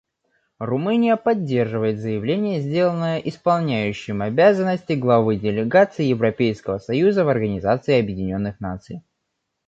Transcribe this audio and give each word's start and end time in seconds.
Румыния 0.57 1.15
поддерживает 1.15 1.99
заявление, 1.99 2.59
сделанное 2.59 3.19
исполняющим 3.19 4.23
обязанности 4.23 4.93
главы 4.93 5.35
делегации 5.35 6.05
Европейского 6.05 6.79
союза 6.79 7.23
в 7.23 7.29
Организации 7.29 7.99
Объединенных 7.99 8.59
Наций. 8.59 9.03